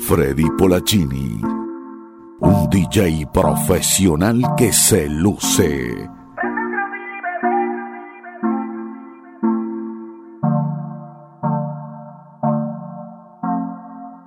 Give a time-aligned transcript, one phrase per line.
[0.00, 1.40] Freddy Polacini,
[2.40, 6.08] un DJ profesional que se luce.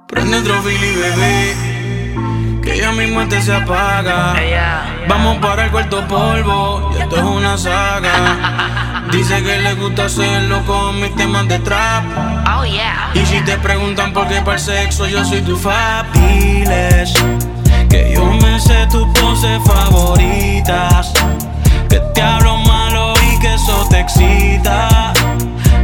[0.07, 1.70] Prende otro Billy, bebé,
[2.91, 4.33] ya mi muerte se apaga.
[5.07, 9.03] Vamos para el cuarto polvo, y esto es una saga.
[9.11, 12.03] Dice que le gusta hacerlo con mis temas de trap.
[12.47, 13.11] Oh yeah.
[13.13, 16.11] Y si te preguntan por qué para el sexo, yo soy tu fab.
[16.13, 17.13] Diles
[17.89, 21.13] que yo me sé tus poses favoritas.
[21.89, 25.13] Que te hablo malo y que eso te excita.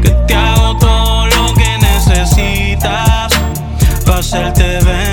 [0.02, 3.34] Que te hago todo lo que necesitas.
[4.06, 5.07] Pa' hacerte venir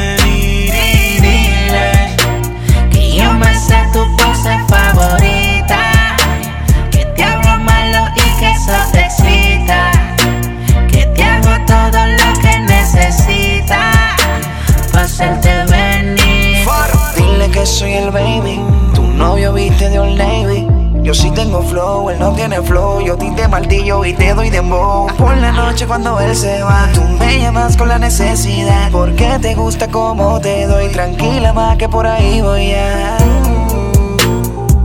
[17.67, 18.61] soy el baby.
[18.95, 20.67] Tu novio viste de Old Navy.
[21.03, 23.01] Yo sí tengo flow, él no tiene flow.
[23.01, 25.07] Yo te martillo y te doy dembow.
[25.17, 28.91] Por la noche cuando él se va, tú me llamas con la necesidad.
[28.91, 30.89] Porque te gusta como te doy.
[30.89, 33.17] Tranquila más que por ahí voy a.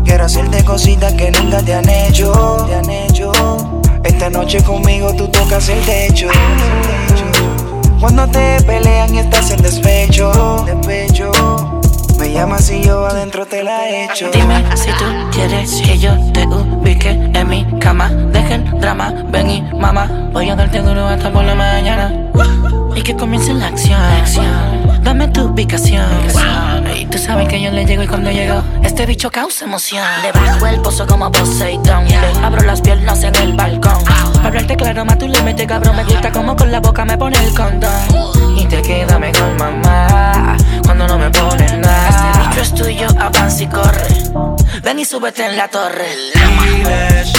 [0.06, 2.66] Quiero hacerte cositas que nunca te han hecho.
[2.68, 3.32] Te han hecho.
[4.04, 6.28] Esta noche conmigo tú tocas el techo.
[8.00, 9.09] Cuando te pelean
[13.52, 18.10] Dime si tú quieres que yo te ubique en mi cama.
[18.10, 20.08] Dejen drama, ven y mamá.
[20.32, 22.14] Voy a darte duro hasta por la mañana.
[22.96, 24.00] Y que comience la acción.
[25.02, 26.06] Dame tu ubicación.
[26.96, 30.06] Y tú sabes que yo le llego y cuando llego, este bicho causa emoción.
[30.22, 32.08] Debajo el pozo como Poseidón.
[32.08, 34.04] Le abro las piernas en el balcón.
[34.04, 35.96] Para hablarte claro, más tú le metes cabrón.
[35.96, 37.90] Me gusta como con la boca me pone el condón.
[38.56, 40.56] Y te queda mejor, mamá.
[41.00, 42.10] Cuando no me pones nada.
[42.10, 44.08] Este bicho es tuyo, avanza y corre.
[44.84, 46.10] Ven y súbete en la torre.
[46.34, 47.32] Diles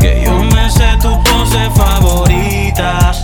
[0.00, 3.22] que yo me sé tus poses favoritas.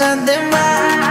[0.00, 1.05] Hacemos cosas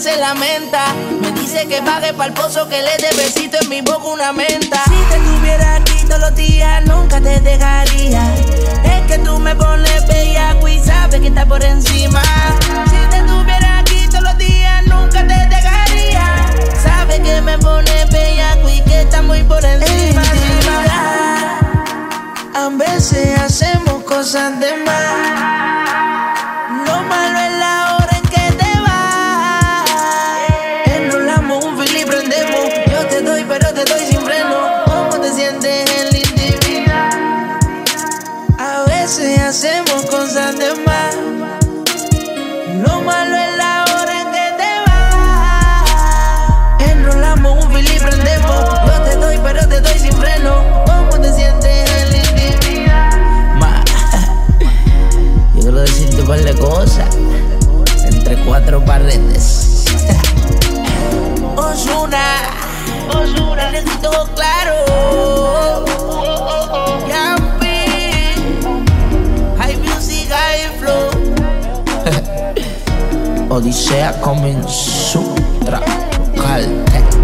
[0.00, 0.94] se lamenta.
[1.20, 4.82] Me dice que pague pa'l pozo que le dé besito en mi boca una menta.
[4.84, 8.22] Si te tuviera aquí todos los días, nunca te dejaría.
[8.82, 12.22] Es que tú me pones bellaco y sabes que está por encima.
[12.88, 16.24] Si te tuviera aquí todos los días, nunca te dejaría.
[16.82, 20.22] Sabes que me pones bellaco y que está muy por encima.
[20.32, 20.60] Hey,
[22.54, 26.09] a veces hacemos cosas de más.
[56.30, 57.08] par de cosas
[58.04, 59.84] entre cuatro paredes.
[61.56, 62.36] Osuna,
[63.08, 64.76] Osuna, necesito claro.
[69.58, 71.10] High music, high flow.
[73.56, 75.34] Odisea coming su
[75.64, 77.19] tracal.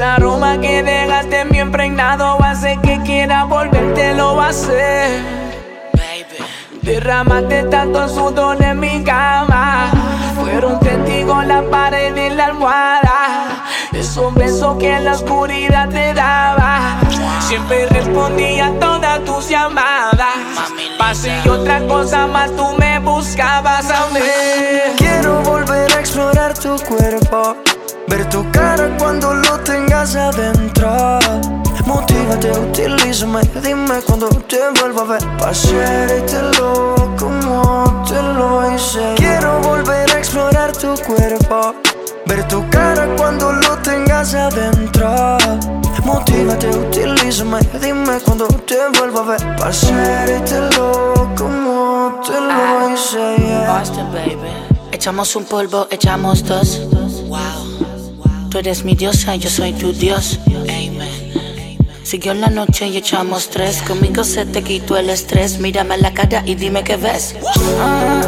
[0.00, 4.48] Aroma que dejaste en mi impregnado va a hacer que quiera volverte, lo va a
[4.50, 5.22] hacer.
[6.82, 9.90] Derramaste tanto sudor en mi cama.
[10.34, 13.64] Fueron testigos la pared y la almohada.
[13.92, 17.00] Esos besos que en la oscuridad te daba.
[17.40, 20.36] Siempre respondía a todas tus llamadas.
[20.98, 24.20] Pase y otra cosa más, tú me buscabas a mí.
[24.98, 27.56] Quiero volver a explorar tu cuerpo.
[28.08, 29.45] Ver tu cara cuando lo
[30.06, 31.18] tengas adentro.
[31.86, 33.40] Motívate, utilízame.
[33.62, 35.36] Dime cuando te vuelvo a ver.
[35.38, 39.14] Pa' hacértelo como te lo hice.
[39.16, 41.74] Quiero volver a explorar tu cuerpo.
[42.26, 45.38] Ver tu cara cuando lo tengas adentro.
[46.04, 47.60] Motívate, utilízame.
[47.80, 49.56] Dime cuando te vuelvo a ver.
[49.56, 53.36] Pa' hacértelo como te lo hice.
[53.38, 53.82] yeah.
[54.12, 54.76] Baby.
[54.92, 56.80] Echamos un polvo, echamos dos.
[57.28, 57.85] Wow.
[58.56, 60.40] Tú eres mi diosa, yo soy tu dios.
[60.46, 61.76] Amen.
[62.04, 63.82] Siguió la noche y echamos tres.
[63.82, 65.58] Conmigo se te quitó el estrés.
[65.58, 67.36] Mírame a la cara y dime qué ves.
[67.78, 68.22] Ah,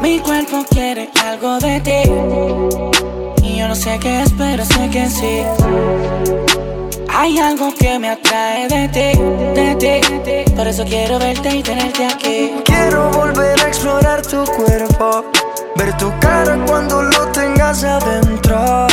[0.00, 3.44] mi cuerpo quiere algo de ti.
[3.44, 5.42] Y yo no sé qué es, pero sé que sí.
[7.08, 9.18] Hay algo que me atrae de ti,
[9.60, 10.52] de ti.
[10.54, 12.52] Por eso quiero verte y tenerte aquí.
[12.64, 15.29] Quiero volver a explorar tu cuerpo.
[15.80, 18.86] Ver tu cara cuando lo tengas adentro.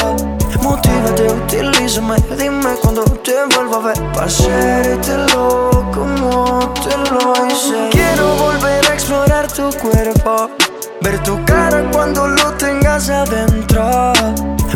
[0.61, 2.15] Motívate, utilízame.
[2.39, 4.11] Dime cuando te vuelvo a ver.
[4.13, 7.89] Pa' hacértelo como te lo hice.
[7.91, 10.49] Quiero volver a explorar tu cuerpo.
[11.01, 14.13] Ver tu cara cuando lo tengas adentro.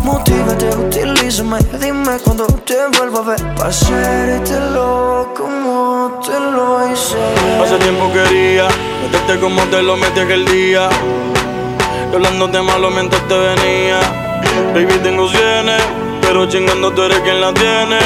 [0.04, 1.60] Motívate, utilízame.
[1.80, 3.56] Dime cuando te vuelvo a ver.
[3.56, 7.16] Pa' hacértelo como te lo hice.
[7.64, 8.68] Hace tiempo quería
[9.02, 10.90] meterte como te lo metí aquel día.
[12.12, 14.00] Y hablándote malo mientras te venía.
[14.74, 15.82] Baby, tengo cienes,
[16.22, 18.00] pero chingando tú eres quien la tiene.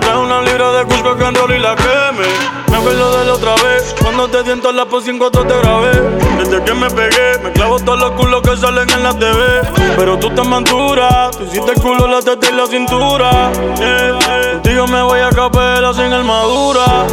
[0.00, 2.26] Trae una libra de Cusco que y la queme.
[2.70, 5.92] Me acuerdo de la otra vez, cuando te diento la por 5 te grabé.
[6.38, 9.62] Desde que me pegué, me clavo todos los culos que salen en la TV.
[9.96, 13.50] Pero tú te manturas, tú hiciste el culo, la teta y la cintura.
[13.78, 14.52] Yeah.
[14.52, 17.06] Contigo me voy a capela sin armadura.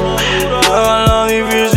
[0.73, 1.70] Hágala difícil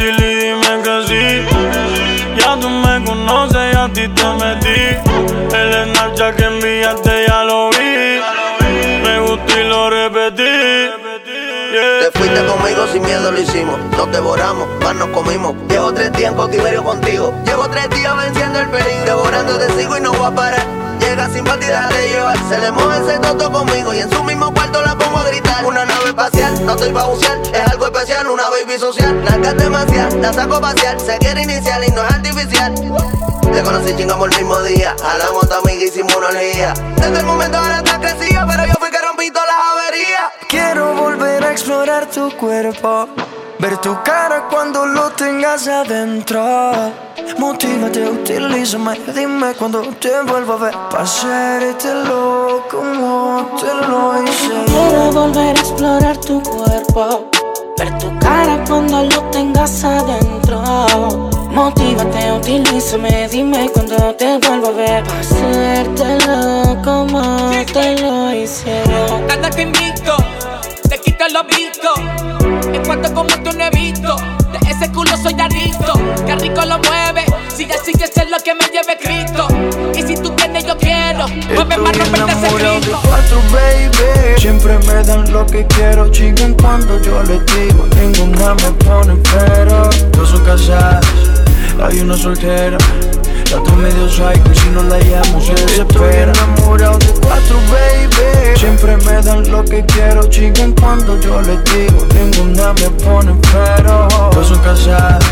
[12.42, 13.78] Conmigo sin miedo lo hicimos.
[13.96, 15.54] Nos devoramos, más nos comimos.
[15.68, 17.32] Llevo tres días en cautiverio contigo.
[17.44, 19.04] Llevo tres días venciendo el peligro.
[19.04, 20.66] Devorando te sigo y no voy a parar.
[20.98, 22.36] Llega sin partida de llevar.
[22.48, 23.94] Se le mueve ese toto conmigo.
[23.94, 25.64] Y en su mismo cuarto la pongo a gritar.
[25.64, 27.38] Una nave espacial, no estoy pa' bucear.
[27.52, 29.24] Es algo especial, una baby social.
[29.24, 30.98] Nalgas demasiado, la saco pasear.
[31.00, 32.74] Se quiere inicial y no es artificial.
[32.74, 34.96] Te conocí chingamos el mismo día.
[35.04, 36.28] Hablamos tu amiga, hicimos una.
[36.30, 38.44] Desde el momento ahora estás crecida.
[38.50, 38.83] Pero yo
[41.54, 43.08] explorar tu cuerpo.
[43.60, 46.42] Ver tu cara cuando lo tengas adentro.
[47.38, 48.98] Motívate, utilízame.
[49.14, 50.74] Dime cuando te vuelvo a ver.
[50.90, 54.64] Pa' hacértelo como te lo hice.
[54.66, 57.30] Quiero volver a explorar tu cuerpo.
[57.78, 60.60] Ver tu cara cuando lo tengas adentro.
[61.52, 65.04] Motívate, utilízame, dime cuando te vuelvo a ver.
[65.04, 68.82] Pa' hacértelo como te lo hice.
[71.24, 72.74] Que te quito los vistos.
[72.74, 74.16] En cuanto como tú no he visto,
[74.52, 75.92] de ese culo soy adicto.
[76.26, 79.48] Que rico lo mueve, sigue, sigue, es lo que me lleve Cristo.
[79.94, 81.26] Y si tú tienes, yo quiero.
[81.54, 83.00] Mueve más, romperte ese grito.
[83.52, 84.38] baby.
[84.38, 87.86] Siempre me dan lo que quiero, chiquen cuando yo les digo.
[88.00, 89.88] Ninguna me pone pero.
[90.12, 91.06] Dos son casadas,
[91.82, 92.76] hay una soltera.
[93.54, 96.32] La otra medio psycho y si no la llamo se desespera.
[96.32, 98.58] Enamorado de cuatro, baby.
[98.58, 102.04] Siempre me dan lo que quiero, chiquen cuando yo les digo.
[102.14, 104.08] Ninguna me pone pero.
[104.32, 105.24] Dos son casadas,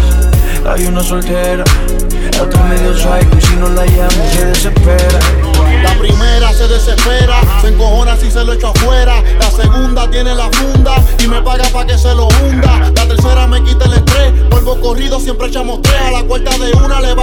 [0.65, 1.65] hay una soltera.
[2.37, 5.19] La otra medio psycho y si no la llamo se desespera.
[5.83, 9.21] La primera se desespera, se encojona si se lo echo afuera.
[9.41, 12.91] La segunda tiene la funda y me paga pa' que se lo hunda.
[12.95, 16.01] La tercera me quita el estrés, polvo corrido siempre echamos tres.
[16.01, 17.22] A la cuarta de una le bajo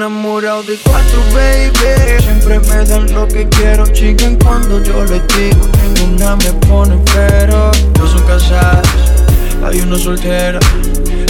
[0.00, 2.22] enamorado de cuatro, baby.
[2.22, 5.68] Siempre me dan lo que quiero, chiquen cuando yo les digo.
[5.94, 7.70] Ninguna me pone pero.
[7.92, 8.88] Dos son casadas,
[9.62, 10.58] hay una soltera.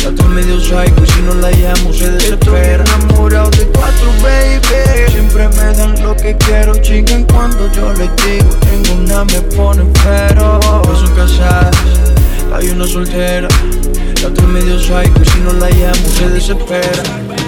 [0.04, 2.84] La otra medio psycho y si no la llamo se desespera.
[2.84, 5.10] Estoy enamorado de cuatro, baby.
[5.10, 8.50] Siempre me dan lo que quiero, chiquen cuando yo les digo.
[8.70, 10.60] Ninguna me pone pero.
[10.84, 11.76] Dos son casadas,
[12.54, 13.48] hay una soltera.
[14.22, 17.39] La otra medio psycho y si no la llamo se desespera.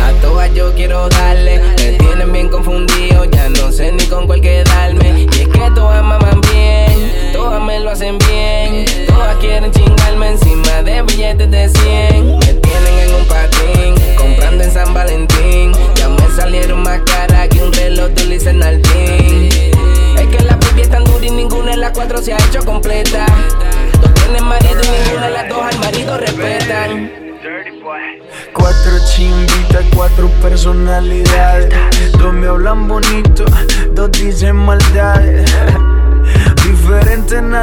[0.00, 1.60] A todas yo quiero darle.
[1.78, 4.40] Me tienen bien confundido, ya no sé ni con cuál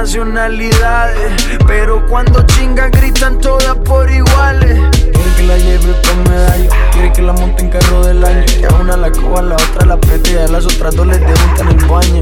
[0.09, 4.79] nacionalidades, pero cuando chingan gritan todas por iguales.
[4.91, 8.43] Quiere que la lleve pa' medallo, quiere que la monte en carro del año.
[8.47, 9.99] Que a una la coja, a la otra la
[10.31, 12.21] y a las otras dos les debutan el baño.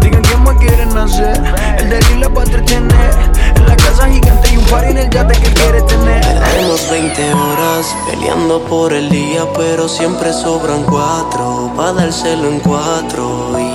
[0.00, 1.38] Digan quién más quieren hacer,
[1.76, 3.10] el de Lila para entretener.
[3.54, 6.24] En la casa gigante y un par en el yate que quiere tener.
[6.24, 13.58] Tenemos 20 horas peleando por el día, pero siempre sobran cuatro para dárselo en cuatro.
[13.58, 13.69] Y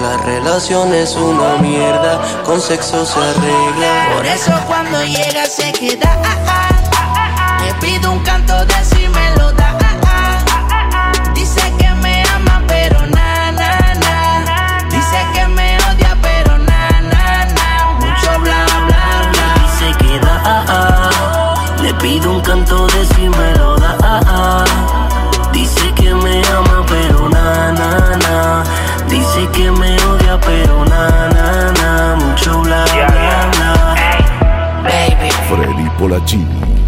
[0.00, 4.16] la relación es una mierda, con sexo se arregla.
[4.16, 6.18] Por eso cuando llega se queda.
[6.24, 7.58] ah, ah.
[7.62, 8.84] Le pido un canto de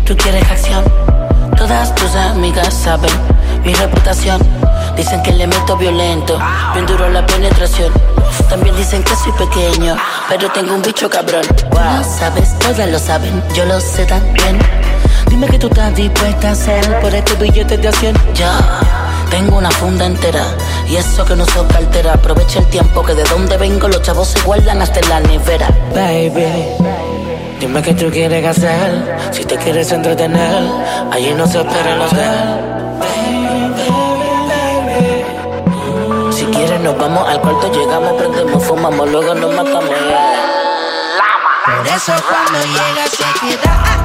[0.04, 0.82] Tú quieres acción.
[1.56, 3.12] Todas tus amigas saben
[3.64, 4.40] mi reputación.
[4.96, 6.40] Dicen que le meto violento,
[6.72, 7.92] bien duro la penetración.
[8.50, 9.96] También dicen que soy pequeño,
[10.28, 11.44] pero tengo un bicho cabrón.
[11.70, 14.58] Lo sabes, todas lo saben, yo lo sé también.
[15.28, 18.16] Dime que tú estás dispuesta a hacer por este billete de acción.
[18.34, 18.58] Ya,
[19.30, 20.44] tengo una funda entera
[20.88, 22.14] y eso que no uso cartera.
[22.14, 25.68] Aprovecha el tiempo que de donde vengo los chavos se guardan hasta en la nevera.
[25.94, 27.11] Baby.
[27.62, 30.64] Dime qué tú quieres hacer, si te quieres entretener,
[31.12, 32.28] allí no se espera el hotel.
[36.32, 39.94] Si quieres nos vamos al cuarto, llegamos, prendemos, fumamos, luego nos matamos.
[41.64, 44.01] Por eso cuando llega se queda.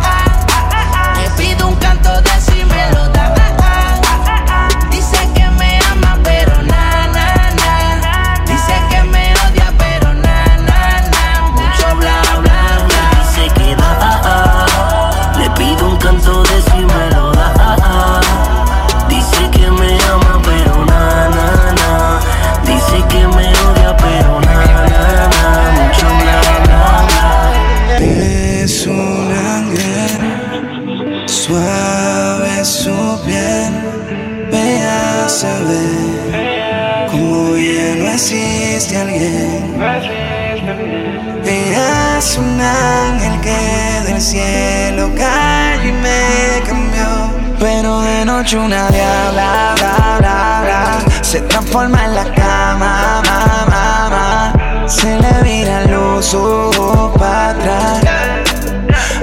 [42.17, 47.31] Es un ángel que del cielo cayó y me cambió.
[47.59, 54.87] Pero de noche una diabla, bla, bla, bla, se transforma en la cama, ma, ma.
[54.87, 58.03] Se le viran los ojos para atrás.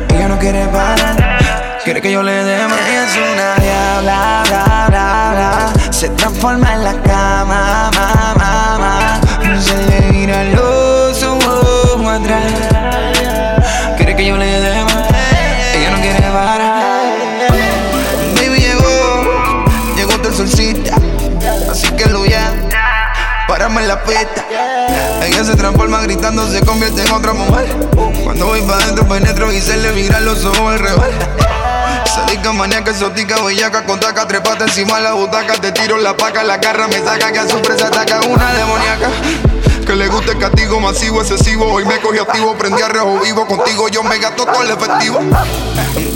[0.08, 1.38] Ella no quiere parar,
[1.84, 2.78] quiere que yo le dé más.
[2.80, 5.92] Es una diabla, bla, bla, bla.
[5.92, 8.13] Se transforma en la cama, ma, ma,
[25.22, 27.74] Ella se transforma gritando, se convierte en otra mujer.
[28.22, 31.14] Cuando voy pa' dentro penetro y se le miran los ojos al revés.
[32.14, 36.44] Sadica, maníaca, exótica, bellaca, con taca, trepata encima de la butaca, te tiro la paca,
[36.44, 39.08] la garra me saca, que a su presa ataca una demoníaca.
[39.84, 41.66] Que le guste el castigo masivo, excesivo.
[41.66, 43.46] Hoy me cogí activo, prendí a rejo vivo.
[43.46, 45.20] Contigo yo me gasto todo el efectivo.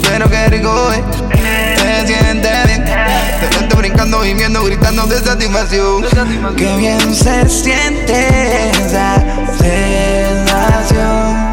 [0.09, 1.68] Pero qué rico es, te
[2.13, 2.83] siente bien.
[2.85, 6.03] Te siento brincando, gimiendo, gritando de satisfacción.
[6.55, 9.23] Qué bien se siente esa
[9.57, 11.49] sensación.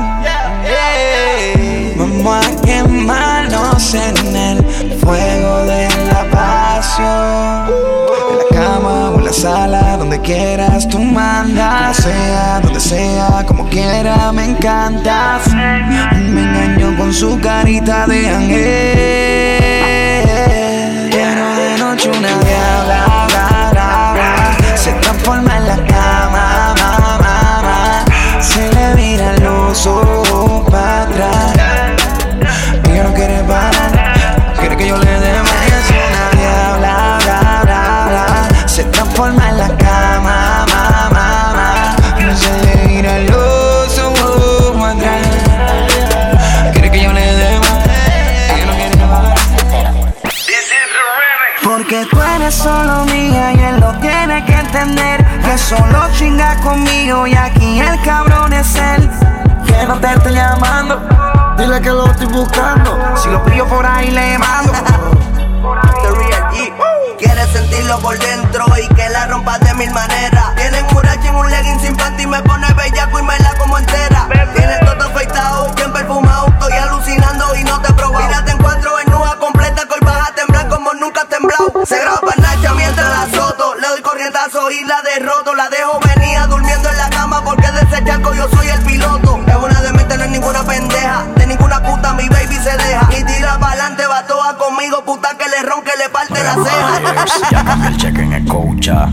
[1.97, 4.65] Vamos a quemarnos en el
[4.99, 7.71] fuego de la pasión.
[8.31, 11.97] En la cama o en la sala, donde quieras tú mandas.
[11.99, 15.53] Sea, donde sea, como quiera, me encantas.
[15.53, 19.56] Me engaño con su carita de ángel.
[25.27, 25.56] Bla.
[57.07, 59.09] Y aquí el cabrón es él
[59.65, 61.01] Que no te estoy llamando
[61.57, 64.73] Dile que lo estoy buscando Si lo pillo por ahí le mando.
[67.17, 70.55] Quieres sentirlo por dentro y que la rompas de mil maneras.
[70.57, 74.29] Tienes un en un legging sin panty, me pone bellaco y me la como entera.
[74.55, 78.19] Tienes todo afeitado, bien perfumado, estoy alucinando y no te probo.
[78.19, 81.73] Mírate en cuatro en completa a temblar como nunca has temblado.
[81.87, 83.46] Se graba Nacha mientras la corrientazo
[84.71, 85.55] y la derroto.
[85.55, 88.03] La dejo venía durmiendo en la cama porque de ese
[88.35, 89.41] yo soy el piloto.
[89.47, 91.25] Es una de mente, no es ninguna pendeja,
[92.67, 93.09] se deja.
[93.19, 97.51] Y tira pa'lante, va toda conmigo, puta que le ronque, le parte la ceja.
[97.51, 99.09] Llámame el cheque en el cocha.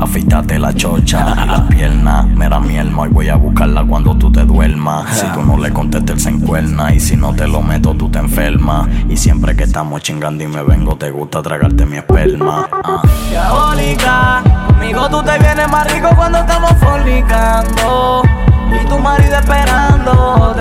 [0.00, 2.22] Afeítate la chocha y la pierna.
[2.22, 5.16] Mira mi alma y voy a buscarla cuando tú te duermas.
[5.16, 6.92] Si tú no le contestas, él se encuerna.
[6.92, 8.88] Y si no te lo meto, tú te enfermas.
[9.08, 12.68] Y siempre que estamos chingando y me vengo, te gusta tragarte mi esperma.
[12.72, 13.02] Ah.
[13.30, 18.22] Diabólica, conmigo tú te vienes más rico cuando estamos fornicando.
[18.82, 20.54] Y tu marido esperando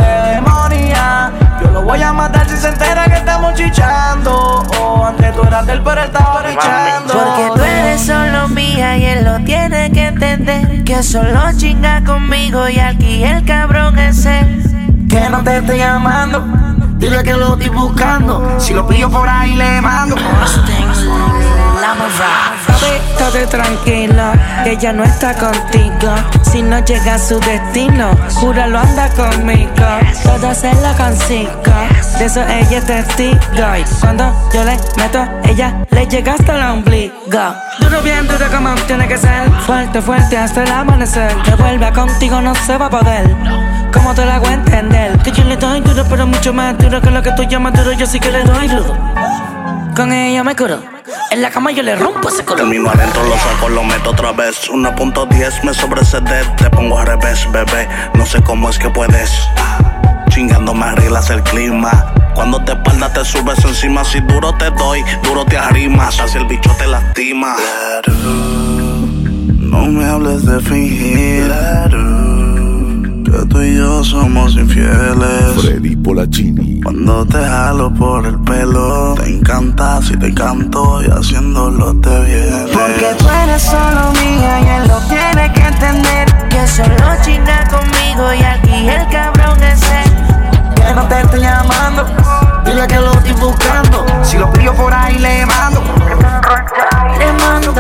[1.85, 4.63] voy a matar si se entera que estamos chichando.
[4.79, 7.13] Oh, antes tú eras del pero él estaba bichando.
[7.13, 10.83] Porque tú eres solo mía y él lo tiene que entender.
[10.83, 15.07] Que solo chinga conmigo y aquí el cabrón es él.
[15.09, 16.43] Que no te estoy llamando
[16.97, 20.15] Dile que lo estoy buscando Si lo pillo por ahí le mando
[22.85, 26.13] Estate tranquila, que ella no está contigo.
[26.43, 29.71] Si no llega a su destino, júralo anda conmigo.
[30.23, 31.51] Todo se lo consigo,
[32.19, 33.37] de eso ella es testigo.
[33.77, 37.13] Y cuando yo le meto, ella le llega hasta el ombligo.
[37.79, 41.35] Duro bien duro como tiene que ser, fuerte, fuerte hasta el amanecer.
[41.43, 43.35] Que vuelva contigo no se va a poder.
[43.93, 45.17] ¿Cómo te lo hago entender?
[45.19, 47.91] Que yo le doy duro, pero mucho más duro que lo que tú llamas duro.
[47.93, 48.95] Yo sí que le doy duro.
[49.95, 50.94] Con ella me curo.
[51.31, 52.65] En la cama yo le rompo ese El culo.
[52.65, 54.69] mismo adentro lo saco, lo meto otra vez.
[54.69, 57.87] 1.10 me sobrecede, te pongo al revés, bebé.
[58.15, 59.31] No sé cómo es que puedes.
[60.29, 62.13] Chingando me arreglas el clima.
[62.33, 64.03] Cuando te espalda te subes encima.
[64.03, 66.19] Si duro te doy, duro te arrimas.
[66.19, 67.55] Así el bicho te lastima.
[69.59, 71.51] No me hables de fingir
[73.25, 75.61] Que tú y yo somos infieles.
[75.61, 76.81] Freddy Polacini.
[76.81, 82.71] Cuando te jalo por el pelo Te encanta si te canto y haciéndolo te viene.
[82.71, 88.33] Porque tú eres solo mía y él lo tiene que entender Que solo chinga conmigo
[88.33, 90.75] y aquí el cabrón es él.
[90.75, 92.05] Que no te estoy llamando
[92.65, 94.05] Dile que lo estoy buscando.
[94.23, 95.81] Si lo pillo por ahí le mando.
[97.19, 97.73] Le mando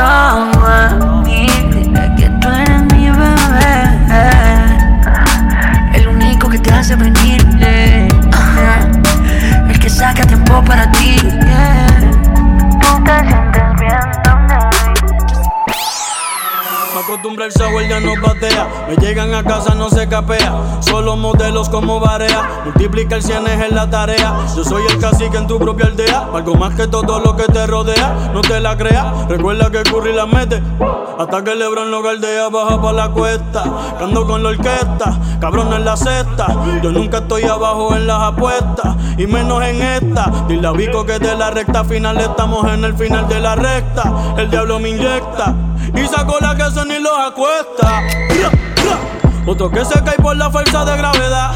[6.75, 8.87] hace venir, eh, ajá.
[9.69, 11.15] el que saca tiempo para ti.
[17.15, 18.67] Acostumbra el sabor ya no patea.
[18.89, 20.81] Me llegan a casa, no se capea.
[20.81, 22.63] Solo modelos como barea.
[22.65, 24.35] Multiplica el cienes en la tarea.
[24.55, 26.27] Yo soy el cacique en tu propia aldea.
[26.33, 28.31] Algo más que todo lo que te rodea.
[28.33, 29.27] No te la creas.
[29.29, 30.61] Recuerda que Curry la mete.
[31.17, 33.63] Hasta que Lebron lo galdea, baja pa' la cuesta.
[33.97, 36.47] Cando con la orquesta, cabrón en la cesta.
[36.83, 38.95] Yo nunca estoy abajo en las apuestas.
[39.17, 40.29] Y menos en esta.
[40.49, 44.11] Dile Vico que de la recta final estamos en el final de la recta.
[44.37, 45.55] El diablo me inyecta.
[45.95, 48.01] Y saco la que se ni los acuesta.
[48.01, 49.45] Ra, ra.
[49.45, 51.55] Otro que se cae por la fuerza de gravedad.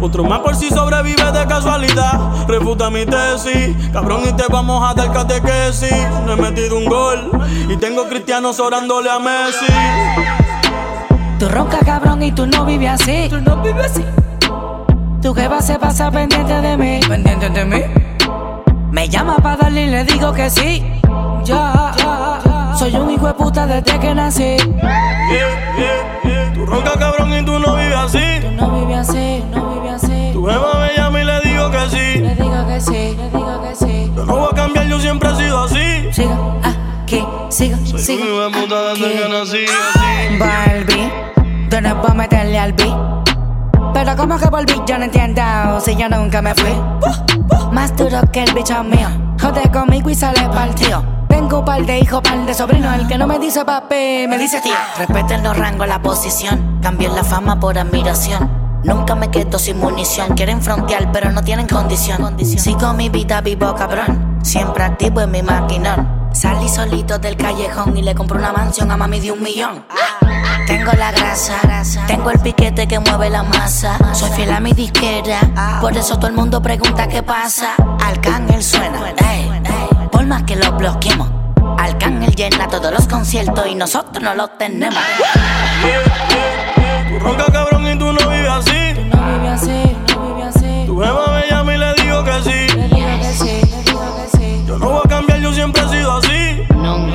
[0.00, 2.46] Otro más por si sobrevive de casualidad.
[2.46, 5.92] Refuta mi tesis, cabrón, y te vamos a dar catequesis.
[6.24, 7.30] No he metido un gol
[7.68, 9.66] y tengo cristianos orándole a Messi.
[11.38, 13.28] Tú ronca cabrón y tú no vives así.
[13.28, 14.04] Tú no vives así.
[15.20, 17.00] Tu jeva se pasa pendiente de mí.
[17.08, 17.82] Pendiente de mí.
[18.90, 20.82] Me llama para darle y le digo que sí.
[21.44, 22.17] Ya, ya, ya.
[22.78, 24.42] Soy un hijo de puta desde que nací.
[24.42, 24.68] Yeah,
[25.76, 26.52] yeah, yeah.
[26.54, 28.40] Tú ronca cabrón y tú no vives así.
[28.40, 30.30] Tú no vives así, no vives así.
[30.32, 32.18] Tu jeva me llama y le digo que sí.
[32.20, 34.12] Le digo que sí, le digo que sí.
[34.14, 36.12] Yo no voy a cambiar, yo siempre he sido así.
[36.12, 38.22] Siga aquí, siga, Soy siga.
[38.24, 39.16] un hijo de puta desde aquí.
[39.22, 39.64] que nací.
[39.64, 40.38] Así.
[40.38, 41.12] Barbie,
[41.70, 42.96] tú no puedo meterle al beat.
[43.92, 45.42] Pero como que volví, yo no entiendo
[45.80, 46.70] si yo nunca me fui.
[47.72, 49.08] Más duro que el bicho mío.
[49.40, 51.17] Jode conmigo y sale partido.
[51.28, 52.94] Tengo par de hijos, par de sobrinos.
[52.94, 54.74] El que no me dice papi, me dice tío.
[54.96, 56.78] Respeten los rangos, la posición.
[56.82, 58.50] Cambien la fama por admiración.
[58.84, 60.34] Nunca me quedo sin munición.
[60.34, 62.36] Quieren frontear, pero no tienen condición.
[62.44, 64.38] Sigo mi vida vivo, cabrón.
[64.42, 66.30] Siempre activo en mi maquinón.
[66.32, 69.84] Salí solito del callejón y le compré una mansión a mami de un millón.
[70.66, 71.54] Tengo la grasa,
[72.06, 73.96] tengo el piquete que mueve la masa.
[74.14, 75.40] Soy fiel a mi disquera,
[75.80, 77.68] por eso todo el mundo pregunta qué pasa.
[78.04, 79.50] Arcángel suena, ey,
[80.28, 81.28] más que lo bloqueemos.
[81.78, 84.98] Arcángel llena todos los conciertos y nosotros no los tenemos.
[87.08, 88.94] Tú ronca cabrón y tú no vives así.
[88.94, 90.84] Tú no vives así, no vives así.
[90.86, 92.76] Tu jeva me llama y le digo que sí.
[92.76, 94.64] Le digo que sí, le digo que sí.
[94.66, 96.62] Yo no voy a cambiar, yo siempre he sido así.
[96.68, 97.10] Yo,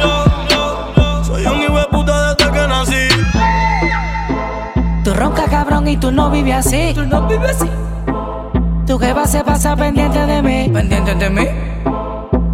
[0.49, 3.07] yo, yo soy un hijo de puta desde que nací.
[5.03, 6.93] Tú ronca cabrón y tú no vives así.
[6.95, 7.69] Tú no vives así.
[8.87, 10.69] Tu jeva se pasa pendiente de mí.
[10.73, 11.72] Pendiente de mí.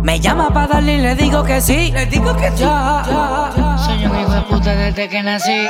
[0.09, 1.91] Me llama para darle y le digo que sí.
[1.91, 2.63] Le digo que sí.
[2.63, 3.77] Ya, ya, ya.
[3.77, 5.67] Soy un hijo de puta desde que nací.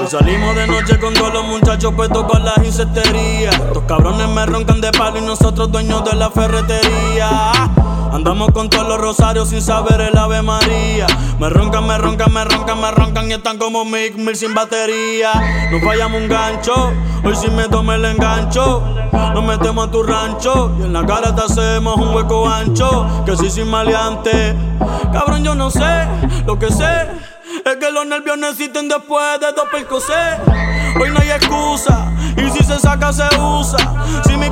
[0.00, 3.52] Hoy salimos de noche con todos los muchachos puestos para las insecterías.
[3.52, 7.81] Estos cabrones me roncan de palo y nosotros dueños de la ferretería.
[8.12, 11.06] Andamos con todos los rosarios sin saber el Ave María.
[11.40, 15.32] Me roncan, me roncan, me roncan, me roncan y están como Mick Mill sin batería.
[15.70, 16.92] Nos fallamos un gancho,
[17.24, 18.82] hoy si me tome el engancho.
[19.12, 23.24] Nos metemos a tu rancho y en la cara te hacemos un hueco ancho.
[23.24, 24.54] Que si sin maleante,
[25.10, 26.06] cabrón, yo no sé,
[26.44, 27.08] lo que sé.
[27.64, 30.38] Es que los nervios necesiten después de dos percocés.
[31.00, 33.78] Hoy no hay excusa, y si se saca se usa.
[34.26, 34.50] Si mi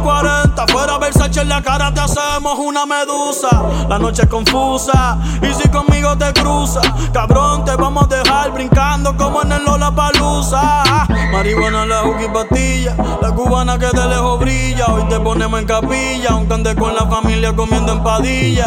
[0.66, 3.48] 40 fuera Versace en la cara te hacemos una medusa.
[3.88, 6.80] La noche es confusa, y si conmigo te cruza,
[7.12, 10.82] cabrón te vamos a dejar brincando como en el Lola Palusa.
[11.32, 14.86] Marihuana, la juca y pastilla, la cubana que de lejos brilla.
[14.86, 18.66] Hoy te ponemos en capilla, aunque ande con la familia comiendo empadilla.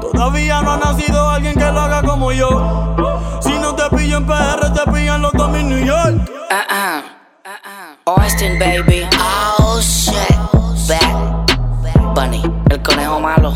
[0.00, 2.96] Todavía no ha nacido alguien que lo haga como yo.
[3.40, 6.30] Si no te pillo en PR, te pillan los dos en New York.
[6.50, 7.16] Uh-uh.
[8.06, 9.06] Austin, baby.
[9.58, 10.35] Oh shit.
[12.18, 13.52] El conejo malo.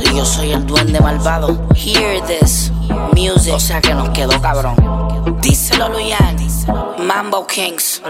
[0.00, 1.66] Y yo soy el duende malvado.
[1.74, 2.70] Hear this
[3.16, 3.54] music.
[3.54, 4.76] O sea que nos quedó cabrón.
[5.40, 6.36] Díselo, Luyan.
[6.98, 8.00] Mambo Kings.